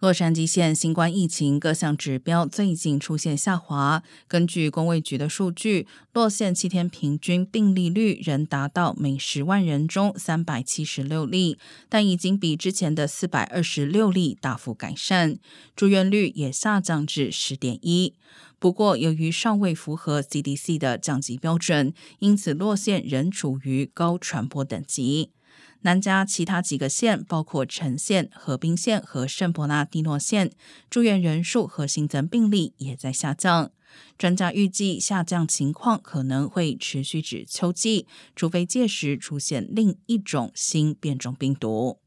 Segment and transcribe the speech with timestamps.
[0.00, 4.04] 洛杉矶县新冠疫情各项指标最近出现下滑。
[4.28, 11.58] 根据公卫局的数据，洛县七天平均病例率仍达到每十万人中三百七十六例，
[11.88, 15.40] 但已经比之前的四百二十六例大幅改善。
[15.74, 18.14] 住院率也下降至十点一。
[18.60, 25.30] 不过，由于尚未符合 CDC 的降级标准，因此洛县仍处于高传播等级。
[25.82, 30.50] 南加其他几个县，包括陈县、河滨县和圣伯纳蒂诺县，
[30.90, 33.70] 住院人数和新增病例也在下降。
[34.18, 38.06] 专家预计，下降情况可能会持续至秋季，
[38.36, 41.98] 除非届时出现另一种新变种病毒。